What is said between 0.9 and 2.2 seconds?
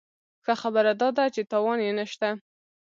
داده چې تاوان یې نه